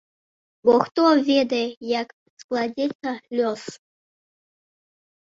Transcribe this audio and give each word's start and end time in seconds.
Бо 0.69 0.73
хто 0.85 1.05
ведае, 1.29 1.61
як 1.99 2.07
складзецца 2.45 3.09
лёс? 3.39 3.63